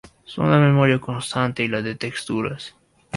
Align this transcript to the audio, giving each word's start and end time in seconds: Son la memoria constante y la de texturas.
Son 0.25 0.49
la 0.49 0.57
memoria 0.57 0.97
constante 0.99 1.63
y 1.63 1.67
la 1.67 1.83
de 1.83 1.93
texturas. 1.93 2.75